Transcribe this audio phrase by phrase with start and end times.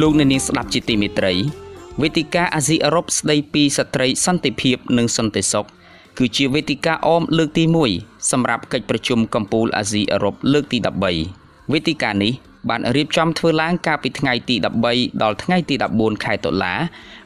[0.00, 1.32] លោកអ្នកនាងស្ដាប់ជាទីមេត្រី
[2.02, 5.66] វេទិកាអាស៊ីអឺរ៉ុបស្ដីពីស្ត្រីសន្តិភាពនិងសន្តិសុខ
[6.18, 7.64] គឺជាវេទិកាអមលើកទី
[7.96, 10.78] 1សម្រាប់កិច្ចប្រជុំកំពូលអាស៊ីអឺរ៉ុបលើកទី
[11.24, 12.32] 13វេទិកានេះ
[12.68, 14.56] បានរៀបចំធ្វើឡើងកាលពីថ្ងៃទី
[14.88, 16.74] 13ដល់ថ្ងៃទី14ខែតុលា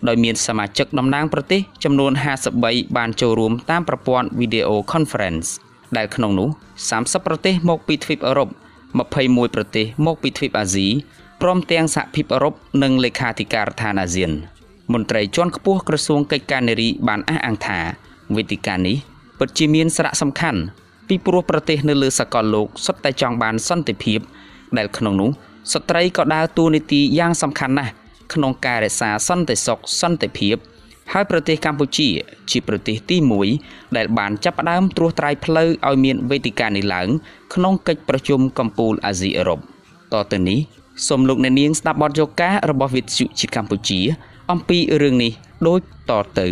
[0.08, 2.12] ដោយមានសមាជិកតំណាងប្រទេសចំនួន
[2.54, 5.48] 53បានចូលរួមតាមប្រព័ន្ធ Video Conference
[5.96, 6.48] ដែលក្នុងនោះ
[6.88, 8.48] 30ប្រទេសមកពីទ្វីបអឺរ៉ុប
[9.06, 10.88] 21ប្រទេសមកពីទ្វីបអាស៊ី
[11.42, 14.30] ព្រមទាំងសហភាពអឺរ៉ុបនិងលេខាធិការដ្ឋានអាស៊ាន
[14.92, 17.78] មន្ត្រីជាន់ខ្ពស់ក្រសួងកិច្ចការនារីបានអះអាងថា
[18.36, 18.96] វេទិកានេះ
[19.38, 20.60] ពិតជាមានសារៈសំខាន់
[21.08, 24.20] ពីព្រោះប្រទេសនៅលើសកលលោកសុទ្ធតែចង់បានសន្តិភាព
[24.78, 25.30] ដែលក្នុងនោះ
[25.72, 27.92] ស្ត្រីក៏ដើរតួនាទីយ៉ាងសំខាន់ណាស់
[28.34, 30.56] ក្នុងការរក្សាសន្តិសុខសន្តិភាព
[31.12, 32.08] ហើយប្រទេសកម្ពុជា
[32.50, 33.16] ជាប្រទេសទី
[33.56, 37.08] 1ដែលបានចាប់ផ្ដើមត្រួសត្រាយផ្លូវឲ្យមានវេទិកានេះឡើង
[37.54, 39.60] ក្នុងកិច្ចប្រជុំកំពូលអាស៊ីអឺរ៉ុប
[40.12, 40.60] តទៅនេះ
[41.08, 44.00] សូមលោកអ្នកនាងស្ដាប់បទយកការរបស់វិទ្យុជាតិកម្ពុជា
[44.52, 45.32] អំពីរឿងនេះ
[45.66, 45.80] ដូច
[46.10, 46.46] តទៅ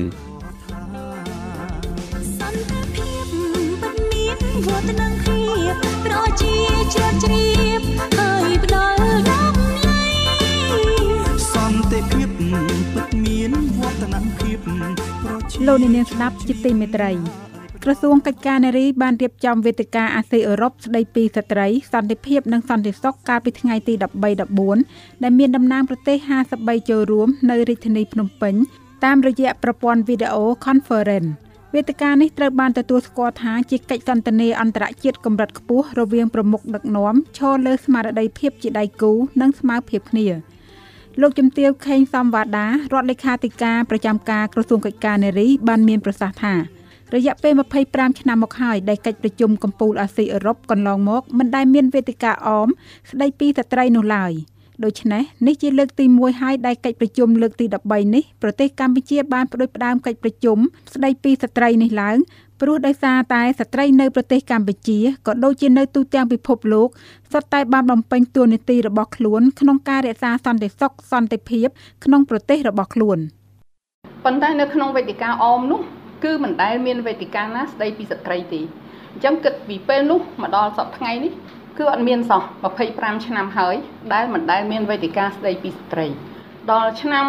[2.39, 6.55] សន្តិភាពពិតមានវឌ្ឍនភាពប្រជា
[6.95, 7.83] ជ្រាបជ្រាប
[8.17, 8.97] ហើយផ្ដល់
[9.31, 9.55] ដល់
[11.53, 12.29] សន្តិភាព
[12.95, 17.13] ពិតមានវឌ្ឍនភាពប្រជាលោកនាងស្ដាប់ជាទីមេត្រី
[17.87, 24.05] ក្រសួងកិច្ចការនារីបានរៀបចំវេទិកាអាស៊ីអឺរ៉ុបស្ដីពីស្ត្រីសន្តិភាពនិងសន្តិសុខកាលពីថ្ងៃទី13
[24.61, 26.17] 14ដែលមានតំណាងប្រទេស
[26.55, 28.55] 53ចូលរួមនៅរាជធានីភ្នំពេញ
[29.05, 31.31] តាមរយៈប្រព័ន្ធវីដេអូ Conference
[31.75, 40.27] វេទិកានេះត្រូវបានទទួលស្គាល់ថាជាកិច្ចសន្ទនាអន្តរជាតិកម្រិតខ្ពស់រវាងប្រមុខដឹកនាំឈរលើស្មារតីភាពជាដៃគូនិងស្មើភាពគ្នា
[41.21, 46.55] លោកជំទាវខេងសំវ៉ាដារដ្ឋលេខាធិការប្រចាំការក្រសួងកិច្ចការនារីបានមានប្រសាសន៍ថា
[47.15, 47.53] រយៈពេល
[47.87, 52.69] 25ឆ្នាំមកហើយដែលកិច្ចប្រជុំកំពូលអាស៊ីអឺរ៉ុបកន្លងមកមិនដែលមានវេទិកាអម
[53.11, 54.33] ស្ដីពីស្ត្រីនោះឡើយ
[54.85, 60.59] ដូច្នេះនេះជាលើកទី1ហើយដែលកិច្ចប្រជុំលើកទី13នេះប្រទេសកម្ពុជាបានផ្ដួចផ្ដើមកិច្ចប្រជុំ
[60.95, 62.17] ស្ដីពីស្ត្រីនេះឡើង
[62.61, 66.89] ព្រោះដោយសារតែស្ត្រីនៅប្រទេសកម្ពុជាក៏ដូចជានៅទូទាំងពិភពលោក
[67.33, 71.69] សុទ្ធតែបានបំពេញតួនាទីរបស់ខ្លួនក្នុងការរក្សាសន្តិសុខសន្តិភាព
[72.05, 73.19] ក្នុងប្រទេសរបស់ខ្លួន
[74.25, 75.81] ប៉ុន្តែនៅក្នុងវេទិកាអមនោះ
[76.25, 78.61] គឺមិនដែលមានវេទិកាណាស្ដីពីស្ត្រីទេ
[79.13, 81.33] អញ្ចឹងគិតពីពេលនោះមកដល់សប្តាហ៍ថ្ងៃនេះ
[81.79, 82.43] គឺអត់មានសោះ
[82.85, 83.75] 25ឆ្នាំហើយ
[84.15, 86.07] ដែលមិនដែលមានវេទិកាស្ដីពីស្ត្រី
[86.73, 87.25] ដល់ឆ្នាំ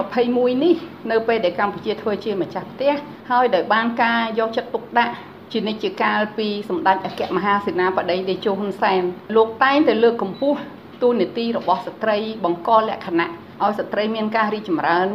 [0.00, 0.76] 2021នេះ
[1.10, 2.94] នៅពេលដែលកម្ពុជាធ្វើជាម្ចាស់ផ្ទះ
[3.30, 5.14] ហើយដោយបានការយកចិត្តទុកដាក់
[5.52, 9.02] ជានិច្ចកាលពីសម្ដេចអគ្គមហាសេនាបតីតេជោហ៊ុនសែន
[9.36, 10.58] លោកតែងតែលើកកម្ពស់
[11.02, 13.28] ទូនីតិរបស់ស្ត្រីបង្កលក្ខណៈ
[13.62, 15.08] ឲ្យស្ត្រីមានការរីកចម្រើន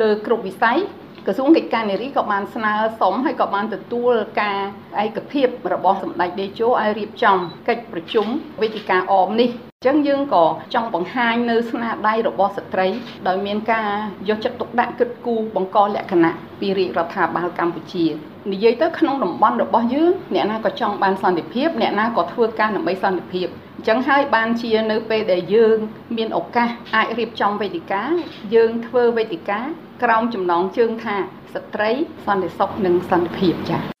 [0.00, 0.78] លើគ្រប់វិស័យ
[1.26, 4.58] ក្រសួងកិច្ចការនារីក៏បានស្នើសុំហើយក៏បានទទួលការ
[5.04, 8.26] ឯកភាពរបស់សម្ដេចតេជោឲ្យរៀបចំកិច្ចប្រជុំ
[8.60, 12.86] វេទិកាអមនេះអញ្ចឹងយើងក៏ចង់បង្ហាញនៅស្នាដៃរបស់ស្ត្រី
[13.28, 13.88] ដោយមានការ
[14.28, 18.06] យកចិត្តទុកដាក់គិតគូរបង្កលក្ខណៈពីរាជរដ្ឋាភិបាលកម្ពុជា
[18.52, 23.46] និយាយទៅក្នុងតំបន់របស់យើងអ្នកណាក៏ចង់បានសន្តិភាពអ្នកណាក៏ធ្វើការដើម្បីសន្តិភាព
[23.76, 25.76] អញ្ចឹងហើយបានជានៅពេលដែលយើង
[26.16, 28.02] មានឱកាសអាចរៀបចំវេទិកា
[28.54, 29.60] យើងធ្វើវេទិកា
[30.02, 31.16] ក្រោមចំណងជើងថា
[31.54, 31.90] ស្ត្រី
[32.26, 33.93] សន្តិសុខនិងសន្តិភាពចា៎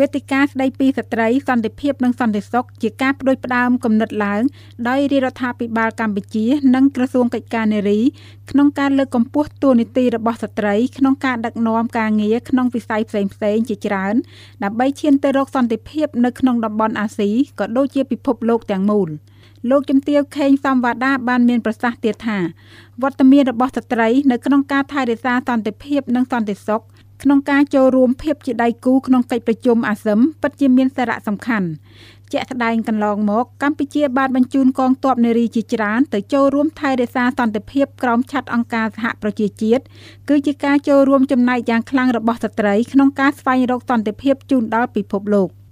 [0.00, 4.42] វេទិកាស្ដីពីស្ត្រីសន្តិភាពនិងសន្តិសុខជាការផ្ដួចផ្ដើមគំនិតឡើង
[4.88, 8.00] ដោយរាជរដ្ឋាភិបាលកម្ពុជា និងក្រសួងកិច្ចការនារី
[8.50, 14.14] ក្នុងការលើកកម្ពស់តួនាទីរបស់ស្ត្រីក្នុងការដឹកនាំការងារក្នុងវិស័យផ្សេងៗជាច្រើន
[14.64, 19.10] ដើម្បីឈានទៅរកសន្តិភាពនៅក្នុងតំបន់អាស៊ីក៏ដូចជាពិភពលោកទាំងមូល
[19.70, 22.38] លោកជំទាវខេងសំវ៉ាដាបានមានប្រសាសន៍ទៀតថា
[23.02, 26.82] វត្តមានរបស់ស្ត្រីនៅក្នុងការថែរក្សាសន្តិភាពនិងសន្តិសុខ
[27.28, 31.68] ក្នុងការចូលរួមភាពជាដៃគូក្នុងកិច្ចប្រជុំអាស៊ឹមពិតជាមានសារៈសំខាន់
[32.32, 39.82] ជាក់ស្ដែងកន្លងមកកម្ពុជាបានបញ្ជូនកងទ័ពនារីជាច្រើនទៅចូលរួមថែរក្សាសន្តិភាពក្រោមឆ័ត្រអង្គការសហប្រជាជាតិ
[40.28, 45.50] គឺជាការចូលរួមចំណែកយ៉ាងខ្លាំងរបស់ស្ត្រីក្នុងការស្វែងរកសន្តិភាពជូនដល់ពិភពលោក។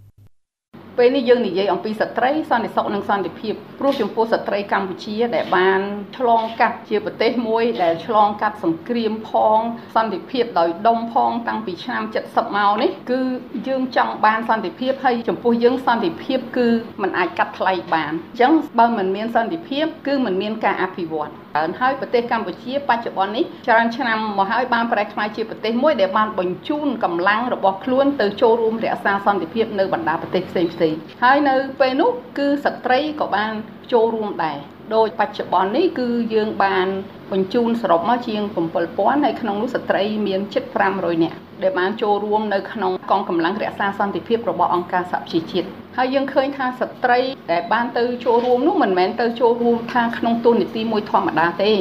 [1.00, 5.80] ពេលនេះយើងនិយាយអំពីស្ត្រីសន្តិសុខនិងសន្តិភាពព្រោះចំពោះស្ត្រីកម្ពុជាដែលបាន
[6.18, 9.60] ឆ្លងកាត់ជាប្រទេសមួយដែលឆ្លងកាត់សង្គ្រាមផង
[9.96, 13.20] សន្តិភាពដោយដុំផងតាំងពីឆ្នាំ70មកនេះគឺ
[13.68, 16.68] យើងចង់បានសន្តិភាពហើយចំពោះយើងសន្តិភាពគឺ
[17.02, 33.53] มันអាចកាត់ថ្លៃបានអញ្ចឹងបើមិនមានសន្តិភាពគឺมันមានការអភិវឌ្ឍ ច្រើនហើយប្រទេសកម្ពុជាបច្ចុប្បន្ននេះច្រើនឆ្នាំមកហើយបានប្រែក្លាយជាប្រទេសមួយដែលបានបញ្ជូនកម្លាំងរបស់ខ្លួនទៅចូលរួមរក្សាសន្តិភាពនៅបណ្ដាប្រទេសផ្សេងផ្សេងហើយនៅពេលនោះគឺស្ត្រីក៏បាន
[33.93, 34.59] ចូលរួមដែរ
[34.95, 36.87] ដោយបច្ចុប្បន្ននេះគឺយើងបាន
[37.33, 38.43] បញ្ជូនសរុបមកជាង
[38.85, 40.65] 7000ហើយក្នុងនោះស្ត្រីមានជិត
[40.95, 47.19] 500នាក់ ដែលបានចូលរួមនៅក្នុងកងកម្លាំងរក្សាសន្តិភាពរបស់អង្គការសហប្រជាជាតិហើយយើងឃើញថាស្ត្រី
[47.53, 51.73] ដែលបានទៅចូលរួមនោះមិនមែនទៅចូលរួមថាក្នុងទូនីតិមួយធម្មតាទេ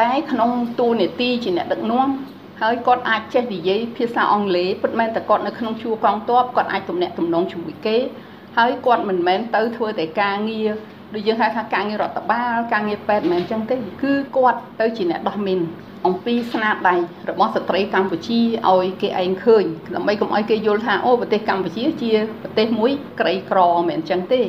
[0.00, 2.08] តែក្នុងទូនីតិជាអ្នកដឹកនាំ
[2.60, 7.96] ហើយគាត់អាចចេះនិយាយភាសាអង់គ្លេសពិតមែនតែគាត់នៅក្នុងជួរកងទ័ពគាត់អាចទំនាក់ទំនងជាមួយគេ
[8.56, 10.70] ហើយគាត់មិនមែនទៅធ្វើតែការងារ
[11.14, 15.60] ដូចយើងហៅថាការងាររដ្ឋបាលការងារពេទ្យមិនមែនចឹងទេគឺគាត់ទៅជាអ្នកដោះមីន
[16.06, 16.96] អំពីស្នាដៃ
[17.30, 18.40] របស់ស្ត្រីកម្ពុជា
[18.70, 19.64] ឲ្យគេឯងឃើញ
[19.94, 22.12] ដើម្បីកុំឲ្យគេយល់ថាអូប្រទេសកម្ពុជាជា
[22.42, 24.42] ប្រទេសមួយក្រីក្រមិនមែនចឹងទេ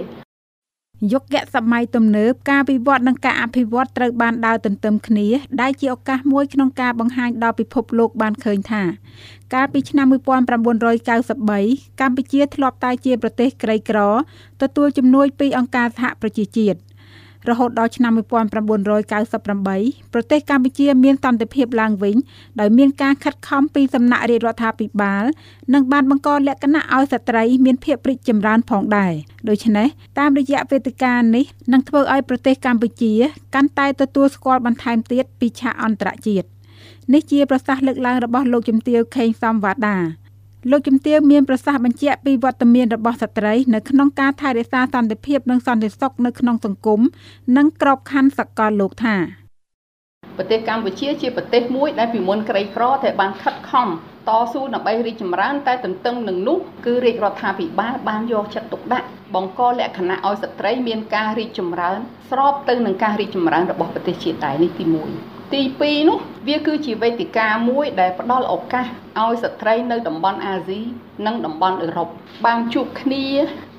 [1.11, 1.23] យុគ
[1.55, 5.27] សម័យទំនើបការវិវត្តនិងការអភិវឌ្ឍត្រូវបានដើរទន្ទឹមគ្នា
[5.61, 8.83] ដែលជាឱកាសមួយក្នុងការបង្ហាញដល់ពិភពលោកបានឃើញថា
[9.53, 13.99] កាលពីឆ្នាំ1993កម្ពុជាធ្លាប់តែជាប្រទេសក្រីក្រ
[14.61, 16.79] ទទួលជំនួយពីអង្គការសហប្រជាជាតិ
[17.49, 22.15] រហូតដល់ឆ្នាំ1998ប្រទេសកម្ពុជាមានសន្តិភាពឡើងវិញ
[22.59, 25.23] ដោយមានការខិតខំពីសំណាក់រាជរដ្ឋាភិបាល
[25.73, 29.13] និងបានបង្កលក្ខណៈឲ្យស្ត្រីមានភាពរីកចម្រើនផងដែរ
[29.49, 29.87] ដូច្នេះ
[30.19, 33.13] តាមរយៈវេទិកានេះនឹងធ្វើឲ្យប្រទេសកម្ពុជា
[33.55, 36.47] កាន់តែទទួលស្គាល់បន្ថែមទៀតពីឆាកអន្តរជាតិ
[37.13, 39.97] នេះជាប្រសាសន៍លើកឡើងរបស់លោកជំទាវខេងសំវ៉ាដា
[40.71, 47.01] លោកជំទាវមានប្រសាសន៍បញ្ជាក់ពីវត្តមានរបស់ស្ត្រីនៅក្នុងការថែរក្សាសន្តិភាពនិងសន្តិសុខនៅក្នុងសង្គម
[47.57, 49.15] និងក្របខ័ណ្ឌសកលលោកថា
[50.37, 53.87] ប្រទេសកម្ពុជាជាប្រទេសមួយដែលពីមុនក្រីក្រតែបានខិតខំ
[54.29, 61.99] តស៊ូដើម្បីរីកចម្រើនតែទន្ទឹមនឹងនោះគឺរាជរដ្ឋាភិបាលបានយកចិត្តទុកដាក់បង្កលក្ខណៈឲ្យស្ត្រីមានការរីកចម្រើន
[62.29, 64.85] ស្របទៅនឹងការរីកចម្រើនរបស់ប្រទេសជាតិដែរនេះទី
[65.19, 68.85] 1 ទី2នោះវាគឺជាវេទិកាមួយដែលផ្ដល់ឱកាស
[69.21, 70.79] ឲ្យស្ត្រីនៅតំបន់អាស៊ី
[71.25, 72.09] និងតំបន់អឺរ៉ុប
[72.45, 73.25] បានជួបគ្នា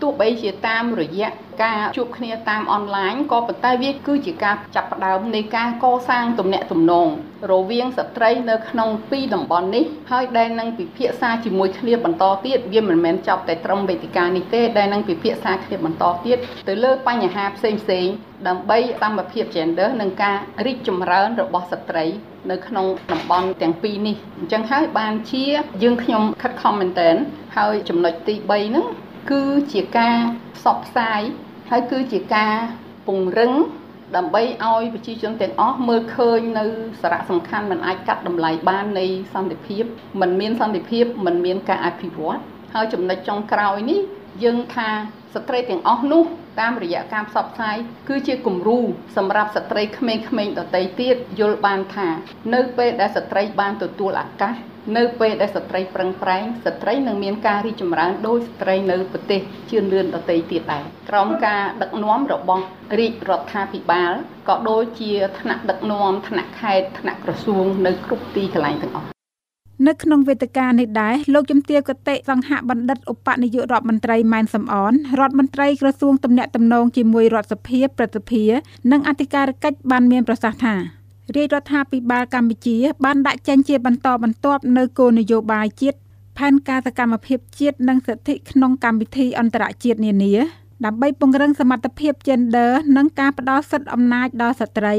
[0.02, 1.28] ទោះបីជាតាមរយៈ
[1.64, 7.08] ការជួបគ្នាតាមអនឡាញក៏ប៉ុន្តែវាគឺជាការចាប់ផ្ដើមនៃការកសាងទំនាក់ទំនង
[7.52, 16.38] រវាងស្ត្រីនៅក្នុងពីរតំបន់នេះហើយដែលនឹងពិភាក្សាជាមួយគ្នាបន្តទៀតវាមិនមែនចប់តែត្រឹមវេទិកានេះទេដែលនឹងពិភាក្សាគ្នាបន្តទៀត
[16.68, 18.06] ទៅលើបញ្ហាផ្សេងផ្សេង
[18.48, 22.06] ដើម្បីសមភាព gender និងការរីកចម្រើនរបស់ស្ត្រី
[22.50, 25.44] នៅក្នុងតំបន់ទាំងពីរនេះអញ្ចឹងហើយបានជា
[25.82, 27.10] យើងខ្ញុំខិតខំមែនតើ
[27.56, 28.86] ហើយចំណុចទី3ហ្នឹង
[29.30, 29.42] គឺ
[29.72, 30.18] ជាការ
[30.56, 31.20] ផ្សព្វផ្សាយ
[31.70, 32.54] ហើយគឺជាការ
[33.06, 33.52] ពង្រឹង
[34.16, 36.64] ដើម្បីឲ្យប្រជាជនទាំងអស់មើលឃើញនៅ
[37.00, 39.84] សារៈសំខាន់មិនអាចកាត់តម្លៃបាននៃសន្តិភាព
[40.20, 42.38] មិនមានសន្តិភាពមិនមានការអភិវឌ្ឍ
[42.74, 44.00] ហើយចំណុចចុងក្រោយនេះ
[44.44, 44.88] យើងថា
[45.34, 46.24] ស្ត្រីទាំងអស់នោះ
[46.60, 47.76] តាមរយៈការផ្សព្វផ្សាយ
[48.08, 48.78] គឺជាគំរូ
[49.16, 52.08] សម្រាប់ស្ត្រីក្មេងៗដទៃទៀតយល់បានថា
[52.54, 54.54] នៅពេលដែលស្ត្រីបានទទួលឱកាស
[54.96, 59.40] នៅពេលដែលស្ត្រីប្រឹងប្រែងស្ត្រីនឹងមានការរីកចម្រើនដោយស្ត្រីនៅប្រទេស
[59.70, 62.64] ជឿនលឿនដទៃទៀតដែរក្រោមការដឹកនាំរបស់
[62.98, 64.12] រាជរដ្ឋាភិបាល
[64.48, 69.13] ក៏ដូចជាថ្នាក់ដឹកនាំថ្នាក់ខេត្តថ្នាក់ក្រសួងនៅគ្រប់ទីកន្លែងទាំងអស់
[69.86, 78.44] នៅក្នុងវេទិកានេះដែរលោកជំទាវកតិសង្ហបណ្ឌិតឧបនាយករដ្ឋមន្ត្រីម៉ែនសំអនរដ្ឋមន្ត្រីក្រសួងទំនាក់ទំនងជាមួយរដ្ឋសភាព្រឹទ្ធសភា
[78.92, 80.74] និងអធិការកិច្ចបានមានប្រសាសន៍ថា
[81.36, 85.98] រាជរដ្ឋាភិបាលកម្ពុជា បានដាក់ចេញជាបន្តបន្ទាប់នៅគោលនយោបាយជាតិ
[86.38, 90.34] ផែនការសកម្មភាពជាតិនិងសិទ្ធិក្នុងកម្មវិធីអន្តរជាតិនានា
[90.84, 94.94] ដើម្បីពង្រឹងសមត្ថភាព gender និងការផ្ដល់សិទ្ធិអំណាចដល់ស្ត្រី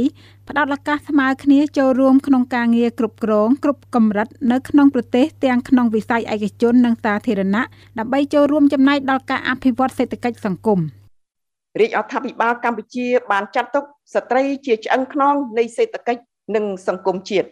[0.49, 7.63] ផ្ដល់ឱកាសស្មើគ្នាចូលរួមក្នុងការងារគ្រប់គ្រងគ្រប់កម្រិតនៅក្នុងប្រទេសទាំងក្នុងវិស័យឯកជននិងសាធារណៈ
[7.99, 10.79] ដើម្បីចូលរួមចំណែកដល់ការអភិវឌ្ឍសេដ្ឋកិច្ចសង្គម
[11.79, 16.21] រាជរដ្ឋាភិបាលកម្ពុជាបានចាត់ទុកស្ត្រីជាឆ្អឹងខ្នងនៃសេដ្ឋកិច្ច
[16.55, 17.47] និងសង្គមជាតិ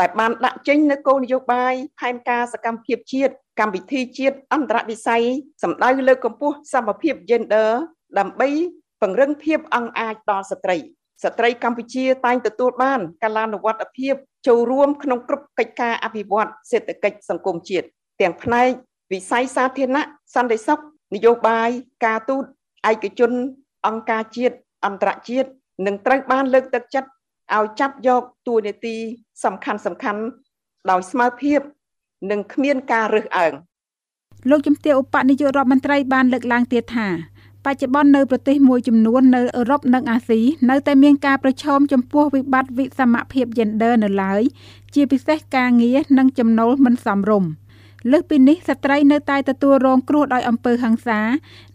[0.00, 5.22] ដែលបានដាក់ចេញនៅគោលនយោបាយផែនការសកម្មភាពជាតិ កម្មវិធីជាតិអន្តរវិស័យ
[5.62, 7.68] សម្ដៅលើកកម្ពស់សមភាព gender
[8.18, 8.48] ដើម្បី
[9.00, 10.76] ពង្រឹងភាពអង្អាចដល់ស្ត្រី
[11.22, 14.14] ស្ត្រីកម្ពុជាតែងទទួលបានកាលានុវត្តភាព
[14.46, 17.86] ចូលរួមក្នុងគ្រប់កិច្ចការអភិវឌ្ឍសេដ្ឋកិច្ចសង្គមជាតិ
[18.20, 18.68] ទាំងផ្នែក
[19.12, 20.78] វិស័យសាធារណៈសន្តិសុខ
[21.14, 21.70] នយោបាយ
[22.06, 22.44] ការទូត
[22.90, 23.32] ឯកជន
[23.86, 24.56] អង្គការជាតិ
[24.86, 25.48] អន្តរជាតិ
[25.86, 27.10] នឹងត្រូវបានលើកទឹកចិត្ត
[27.56, 28.96] ឲ្យចាប់យកតួនាទី
[29.44, 30.22] សំខាន់សំខាន់
[30.90, 31.60] ដោយស្មើភាព
[32.30, 33.52] និងគ្មានការរើសអើង
[34.50, 37.08] លោកជំទាវឧបនាយករដ្ឋមន្ត្រីបានលើកឡើងទៀតថា
[37.64, 40.40] បច្ចុប្បន្ននៅប្រទេសមួយចំនួននៅអឺរ៉ុបនិងអាស៊ី
[40.70, 44.42] នៅតែមានការប្រឈមចំពោះវិបត្តិវិសមភាព gender នៅឡើយ
[44.94, 47.50] ជាពិសេសការងារនិងចំណូលមិនសមរម្យ
[48.10, 51.20] លើសពីនេះស្ត្រីនៅតែទទួលរងគ្រោះដោយអំពើហិង្សា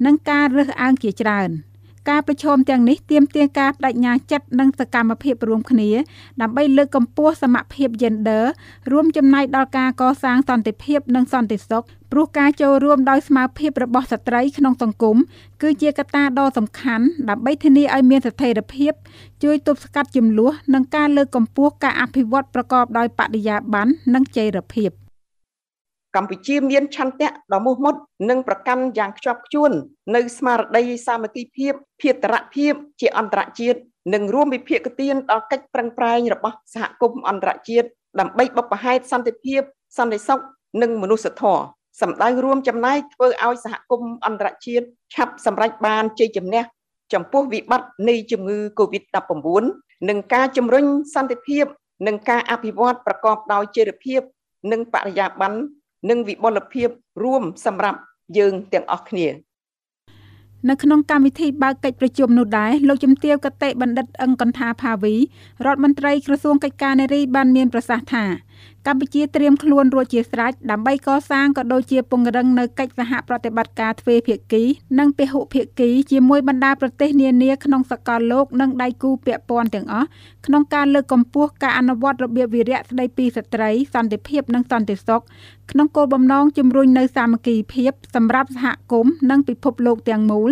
[0.06, 1.50] និងការរើសអើងជាច្រើន។
[2.10, 5.90] ការប្រឈមទាំងនេះទាមទារការបដិញ្ញាចិត្តនិងសកម្មភាពរួមគ្នា
[6.42, 8.44] ដើម្បីលើកកម្ពស់សមភាព gender
[8.92, 15.18] រួមចំណែកដល់ការកសាងសន្តិភាពនិងសន្តិសុខព្រោះការចូលរួមដោយស្មារភាពរបស់ស្ត្រីក្នុងសង្គម
[15.62, 18.94] គឺជាកត្តាដ៏សំខាន់ដើម្បីធានាឲ្យមានស្ថិរភាព
[19.44, 24.92] ជួយទប់ស្កាត់ចំនួននិងការលើកកម្ពស់ការអភិវឌ្ឍប្រកបដោយបរិយាបន្ននិងចីរភាព។
[26.16, 27.96] កម្ពុជាមានឆន្ទៈដ៏មោះមុត
[28.30, 29.72] និងប្រកាន់យ៉ាងខ្ជាប់ខ្ជួន
[30.16, 33.80] នៅស្មារតីសាមគ្គីភាពភាតរភាពជាអន្តរជាតិ
[34.14, 37.88] និងរួមវិភាគទានដល់កិច្ចប្រឹងប្រែងរបស់សហគមន៍អន្តរជាតិ
[38.20, 39.62] ដើម្បីបបផែតសន្តិភាព
[39.98, 40.40] សន្តិសុខ
[40.82, 41.64] និងមនុស្សធម៌
[42.02, 46.64] សម្ដៅរួមចំណែកធ្វើឲ្យសហគមន៍អន្តរជាតិឆាប់សម្រេចបានជ័យជំនះ
[47.14, 49.64] ចំពោះវិបត្តិនៃជំងឺ Covid-19
[50.10, 50.86] និងការជំរុញ
[51.16, 51.66] សន្តិភាព
[52.08, 54.22] និងការអភិវឌ្ឍប្រកបដោយចីរភាព
[54.72, 55.60] និងបរិយាបន្ន
[56.10, 56.90] និងវិបុលភាព
[57.24, 58.00] រួមសម្រាប់
[58.38, 59.28] យើងទាំងអស់គ្នា
[60.70, 65.16] នៅក្នុងកម្មវិធីបើកកិច្ចប្រជុំនោះដែរលោកជំទាវកតេបណ្ឌិតអឹងកន្ថាផាវី
[65.66, 68.24] រដ្ឋមន្ត្រីក្រសួងកិច្ចការនារីបានមានប្រសាសន៍ថា
[68.88, 74.64] កម្ពុជាត្រៀមខ្លួនរួចជាស្រេចដើម្បីកសាងក៏ដូចជាពង្រឹងនៅកិច្ចសហប្រតិបត្តិការទ្វេភាគី
[75.00, 80.08] និងពហុភាគីជាមួយបណ្ដាប្រទេសនានាក្នុងសកលលោកនិងដៃគូពាក់ព័ន្ធទាំងអស់
[80.46, 85.22] ក្នុងការលើកកម្ពស់ការអនុវត្តរបៀបវិរៈស្ដីពីស្ត្រីសន្តិភាពនិងសន្តិសុខ
[85.72, 90.50] ក្នុងគោលបំណងជំរុញនៅសាមគ្គីភាពសម្រាប់សហគមន៍និងពិភពលោកទាំងមូល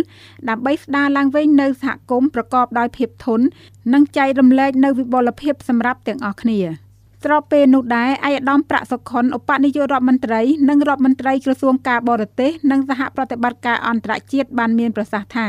[0.50, 3.46] ដើម្បីស្ដារឡើងវិញនៅសហគមន៍ប្រកបដោយភាពធន់
[3.94, 6.62] និងចែករំលែកនៅវិបុលភាពសម្រាប់ទាំងអស់គ្នា។
[7.24, 15.48] ស្របពេលនោះដែរឯកឧត្តមប្រាក់សុខុនឧបនាយករដ្ឋមន្ត្រីនិងរដ្ឋមន្ត្រីក្រសួងការបរទេសនិងសហប្រតិបត្តិការអន្តរជាតិបានមានប្រសាសន៍ថា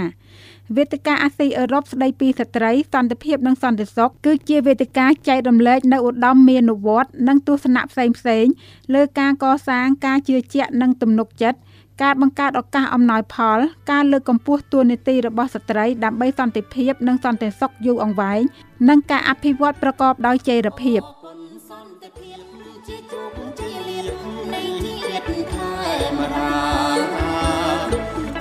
[0.76, 8.46] វេទិកាអាស៊ីអឺរ៉ុបស្ដីពីស្ត្រីសន្តិភាពនិងសន្តិសុខគឺជាវេទិកាចែករំលែកនៅឧត្តមមាននុវត្តនិងទស្សនៈផ្សេងផ្សេង
[8.94, 11.58] លើការកសាងការជឿជាក់និងទំនុកចិត្ត
[12.02, 13.58] ការបង្កើតឱកាសអំណោយផល
[13.90, 18.40] ការលើកកម្ពស់ទួនាទីរបស់ស្ត្រីដើម្បីសន្តិភាពនិងសន្តិសុខយូរអង្វែង
[18.88, 21.02] និងការអភិវឌ្ឍប្រកបដោយចីរភាព។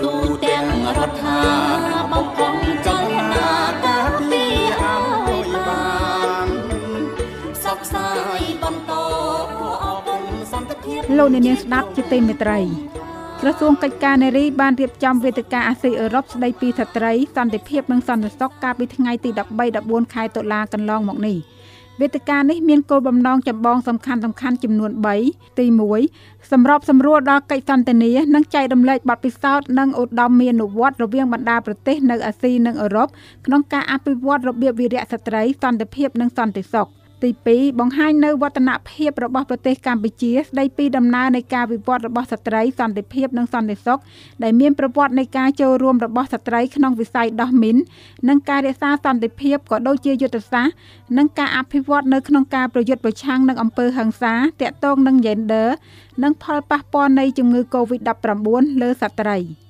[0.02, 0.14] ទូ
[0.46, 1.42] ទាំងរដ្ឋា
[2.12, 3.52] បំពង់ចលនា
[3.86, 4.44] ការពី
[4.80, 5.88] ឲ្យបា
[6.46, 6.48] ន
[7.64, 8.92] សកសាយបន្ត
[9.84, 12.60] អគុណសន្តិភាពលោកអ្នកនាងស្ដាប់ជាទីមេត្រី
[13.42, 19.40] ក្រសួងកិច្ចការនារីបានរៀបចំវេទិកាអាស៊ីអឺរ៉ុបស្ដីពីស្ត្រីសន្តិភាពនិងសន្តិសុខកាលពីថ្ងៃទី13
[19.78, 21.38] 14ខែតុលាកន្លងមកនេះ
[22.01, 24.92] វេទិកានេះមានគោលបំណងចម្បងសំខាន់សំខាន់ចំនួន
[25.25, 25.66] 3ទី
[26.08, 33.08] 1សម្របសម្រួលដល់កិច្ចសន្ទនានិងចែករំលែកបទពិសោធន៍និងឧត្តមមានវត្តរវាងបណ្ដាប្រទេសនៅអាស៊ីនិងអឺរ៉ុប
[33.46, 36.89] ក្នុងការអភិវឌ្ឍរបៀបវិរៈស្ត្រីសន្តិភាពនិងសន្តិសុខ
[37.24, 44.00] ទី2បង្ហាញនៅវឌ្ឍនភាពរបស់ប្រទេសកម្ពុជាស្ដីពីដំណើរនៃការវិវត្តរបស់ស្ត្រីសន្តិភាពនិងសន្តិសុខ
[44.44, 47.78] ដែលមានប្រវត្តិនៃការចូលរួមរបស់ស្ត្រីក្នុងវិស័យដោះមីន
[48.30, 50.76] និងការរក្សាសន្តិភាពក៏ដូចជាយុទ្ធសាស្ត្រ
[51.18, 55.68] និងការអភិវឌ្ឍនៅក្នុងការប្រយុទ្ធប្រឆាំងនឹងអំពើហិង្សាតាក់ទងនឹង gender
[56.24, 59.40] និងផលប៉ះពាល់នៃជំងឺ Covid-19 លើស្ត្រី។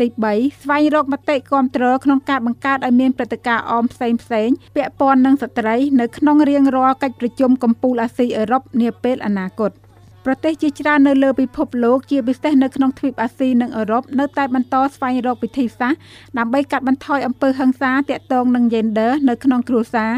[0.00, 9.70] ទី3ស្វែងរកមតិគាំទ្រក្នុងការបង្កើតឲ្យមានព្រឹត្តិការណ៍អមផ្សេងផ្សេងពាក់ព័ន្ធនឹងស្ត្រីនៅក្នុងរៀងរាល់កិច្ចប្រជុំកំពូលអាស៊ីអឺរ៉ុបនាពេលអនាគត។
[10.26, 16.00] ប្រទេសជាច្រើននៅលើពិភពលោកជាពិសេសនៅក្នុងទ្វីបអាស៊ីនិងអឺរ៉ុបនៅតែបន្តស្វែងរកវិធីសាស្ត្រ
[16.38, 20.12] ដើម្បីកាត់បន្ថយអំពើហិង្សាទាក់ទងនឹង gender នៅក្នុងគ្រួសារ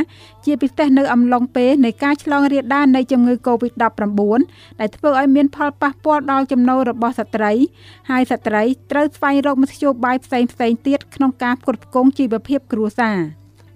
[0.45, 3.81] ជាពិសេសនៅអំឡុងពេលនៃការឆ្លងរាលដាលនៃជំងឺ Covid-19
[4.81, 7.53] ដែលធ្វើឲ្យមានផលប៉ះពាល់ដល់ចំណូលរបស់ស្ត្រី
[8.11, 10.49] ហើយស្ត្រីត្រូវស្វែងរកមធ្យោបាយផ្សេងៗ
[10.87, 13.19] ទៀតក្នុងការផ្គត់ផ្គង់ជីវភាពគ្រួសារ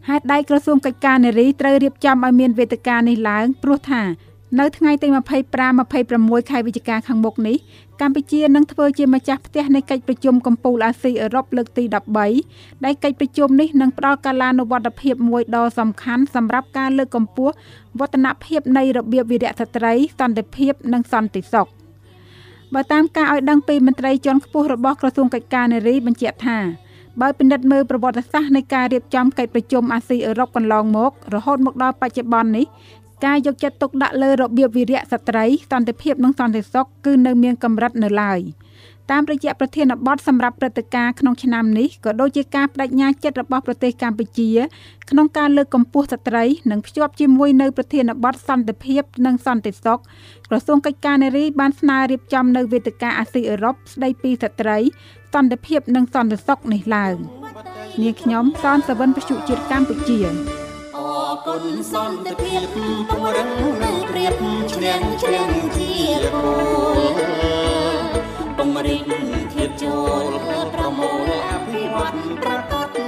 [0.09, 4.03] ហេតុដៃក្រសួងកិច្ចការនារីត្រូវរៀបចំឲ្យមានវេទិកានេះឡើងព្រោះថា
[4.61, 5.17] នៅថ្ងៃទី25
[5.97, 7.57] 26ខែវិច្ឆិកាខាងមុខនេះ
[8.01, 11.85] កម្ពុជានឹងធ្វើជាម្ចាស់ផ្ទះនៃកិច្ចប្រជុំកំពូលអាស៊ីអឺរ៉ុបលើកទី
[12.35, 17.55] 13ដែលកិច្ចប្រជុំនេះនឹងផ្ដល់កាលានុវត្តភាពមួយដ៏សំខាន់សម្រាប់ការលើកកម្ពស់
[17.99, 21.67] វឌ្ឍនភាពនៃរបៀបវិរៈស្ត្រីសន្តិភាពនិងសន្តិសុខ
[22.75, 26.59] បើតាមការឲ្យដឹងពីមន្ត្រីជាន់ខ្ពស់របស់ក្រសួងកិច្ចការនារីបញ្ជាក់ថា
[27.21, 32.67] បើពិនិត្យមើលប្រវត្តិសាស្ត្រនៃការរៀបចំកិច្ចប្រជុំអាស៊ីអឺរ៉ុបកន្លងមក រហូតមកដល់បច្ចុប្បន្ននេះ
[33.25, 38.41] ការយកចិត្តទុកដាក់លើរបៀបវិរៈស្ត្រីសន្តិភាពនិងសន្តិសុខគឺនៅមានកម្រិតនៅឡើយ
[39.11, 44.51] តាមរយៈប្រធានបទសម្រាប់ព្រឹត្តិការណ៍ក្នុងឆ្នាំនេះក៏ដូចជាការបដិញ្ញាចិត្តរបស់ប្រទេសកម្ពុជា
[45.11, 49.99] ក្នុងការលើកកម្ពស់ស្ត្រីនិងភ្ជាប់ជាមួយនៅប្រធានបទសន្តិភាពនិងសន្តិសុខ
[50.49, 54.79] ក្រសួងកិច្ចការនារីបានស្នើរៀបចំនៅវេទិកាអាស៊ីអឺរ៉ុបស្ដីពីស្ត្រី
[55.35, 57.17] សន្តិភាពនិងសន្តិសុខនេះឡើង
[58.03, 60.66] នាងខ្ញុំសនសវិនពជុជាតិកម្ពុជា
[61.45, 63.51] គុណសន្តិភាពពង្រឹង
[63.83, 64.41] នៅព្រៀប
[64.73, 65.93] ឈ្នះឈ្នះជា
[66.33, 66.51] គោ
[66.99, 67.03] ល
[68.57, 69.11] ពង្រីក
[69.53, 70.33] ធៀបចូល
[70.75, 73.06] ប្រមូលអភិវឌ្ឍប្រកប